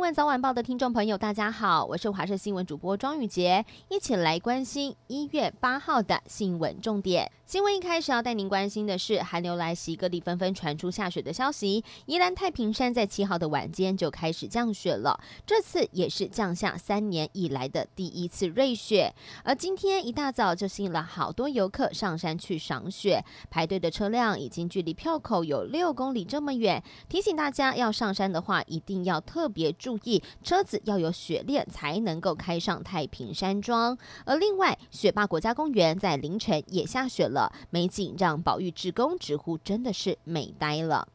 [0.00, 7.30] 新闻早晚报的听众朋友，大家好，我是华视新闻主播庄宇杰，一起来关心一月八号的新闻重点。
[7.50, 11.82] 新闻一开始要带您关心的是寒流来袭，各地纷纷传出下雪的消息。
[12.06, 19.12] 宜兰太平山在七号的晚间就开始降雪了，这次也是降下三年以来的第一次瑞雪。
[19.42, 33.98] 而今天一大早就吸引了好多游客上山去赏雪，排队的车辆已经距离票口有六公里这么远，提醒大家要上山的话，一定要特别注意，车子要有雪链才能够开上太平山庄。
[34.24, 37.39] 而另外，雪霸国家公园在凌晨也下雪了，
[37.70, 41.06] 美景让保育职工直呼真的是美呆了。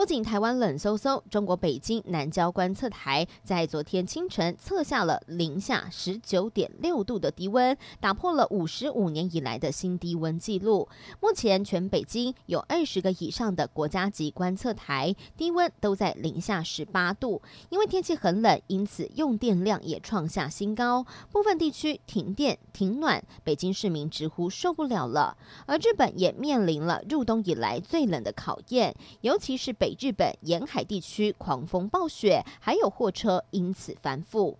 [0.00, 10.88] 不仅台湾冷飕飕，中国北京南郊观测台在昨天清晨测下了零下十九点六度的低温，打破了五十五年以来的新低温纪录。
[11.20, 17.42] 目前全北京有二十个以上的国家级观测台，低温都在零下十八度。
[17.68, 25.36] 因为天气很冷，因此用电量也创下新高，部分地区停电停暖，北京市民直呼受不了了。
[25.66, 29.89] 而日本也面临了入冬以来最冷的考验，尤其是北。
[29.98, 34.56] 日本沿海地区狂风暴雪，还有货车因此翻覆。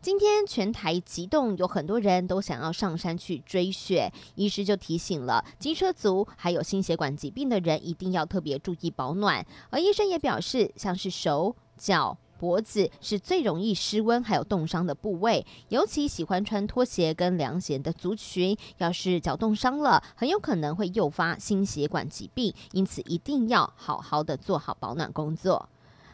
[0.00, 4.12] 今天全台急冻，有很多人都想要上山去追雪。
[4.34, 9.46] 医师就提醒了机车族，还有心血管疾病的人，一定要特别注意保暖。
[9.70, 12.18] 而医生也表示，像是手脚。
[12.42, 25.68] 脖子是最容易失温还有冻伤的部位，尤其喜欢穿拖鞋跟凉鞋的族群，要是脚冻伤了，很有可能会诱发心血管疾病，因此一定要好好的做好保暖工作。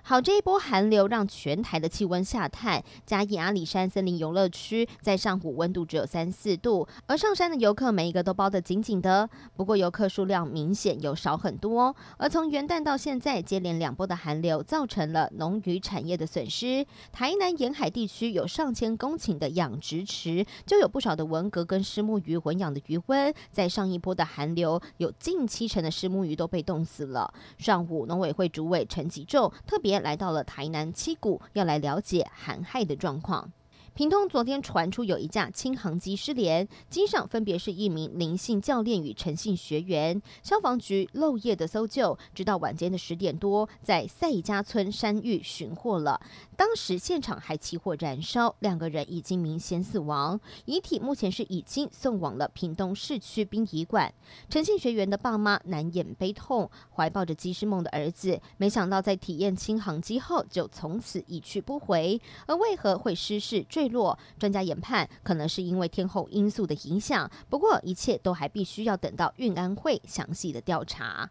[0.08, 2.82] 好，这一波寒流让全台的气温下探。
[3.04, 9.28] 嘉义阿里山森林游乐区在上午温度只有三四度，而上山的游客每一个都包得紧紧的。
[9.54, 11.94] 不过游客数量明显有少很多。
[12.16, 16.86] 而从元旦到现在，接连两波的寒流造成了农渔产业的损失。
[17.12, 27.30] 台南沿海地区有上千公顷的养殖池，就有不少的文蛤跟虱目鱼混养的鱼温，在上一波的寒流，有近七成的虱目鱼都被冻死了。
[27.58, 29.97] 上午农委会主委陈吉仲特别。
[30.00, 33.52] 来到了台南七股，要来了解寒害的状况。
[33.98, 40.22] 屏东昨天传出有一架轻航机失联，机上分别是一名林姓教练与陈姓学员。
[40.40, 46.20] 消防局漏夜的搜救，直到晚间的十点多，在赛家村山域寻获了。
[46.56, 54.14] 当时现场还起火燃烧，两个人已经明显死亡，遗体目前是已经送往了屏东市区殡仪馆。
[54.48, 62.20] 陈姓学员的爸妈难掩悲痛，怀抱着机师梦的儿子，没想到在体验轻航机后，就从此一去不回。
[62.46, 71.30] 而为何会失事坠落，专家研判可能是因为天候因素的影响，不过一切都还必须要等到运安会详细的调查。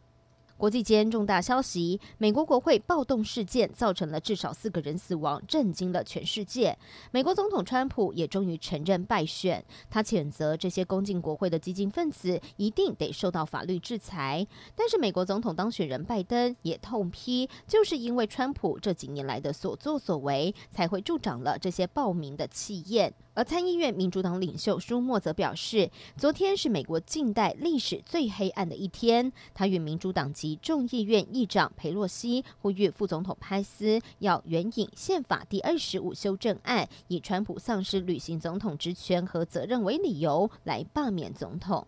[0.58, 6.76] 国际间重大消息：美国国会暴动事件造成了至少四个人死亡，震惊了全世界。
[7.12, 14.48] 美国总统川普也终于承认败选，他谴责这些攻进国会的激进分子一定得受到法律制裁。
[14.76, 23.14] 但是美国总统当选人拜登也痛批，就是因为川普这几年来的所作所为，才会助长了这些暴民的气焰。
[23.38, 29.32] 而参议院民主党领袖舒默则表示，昨天是美国近代历史最黑暗的一天。
[29.54, 41.86] 他与民主党籍众议院议长裴洛西呼吁副总统派斯要援引宪法第二十五修正案，以川普丧失履行总统职权和责任为理由来罢免总统。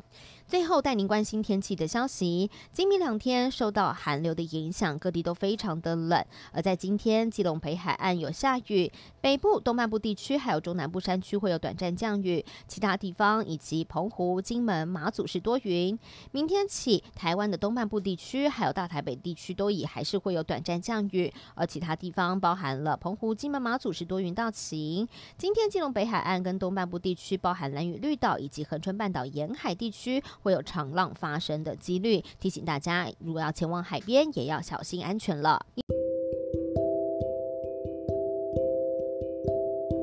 [0.49, 2.49] 最后带您关心天气的消息。
[2.73, 6.25] 今明两天受到寒流的影响，各地都非常的冷。
[6.51, 15.95] 而在今天，基隆北海岸有下雨，北部、东半部地区还有中南部山区会有短暂降雨，其他地方以及澎湖、金门、马祖是多云。
[16.31, 25.07] 明天起，台湾的东半部地区还有大台北地区都以还是会有短暂降雨，而其他地方包含了澎湖、金门、马祖是多云到晴。
[25.37, 30.19] 今天，基隆北海岸跟东半部地区，包含蓝屿绿岛以及恒春半岛沿海地区。
[30.41, 35.65] 会有长浪发生的几率，提醒大家，如果要前往海边，也要小心安全了。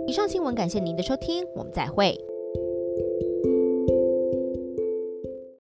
[0.09, 2.25] 以上新闻，感谢您的收听，我们再会。